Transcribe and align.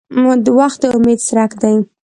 •وخت 0.59 0.79
د 0.81 0.83
امید 0.97 1.19
څرک 1.27 1.51
دی. 1.61 1.75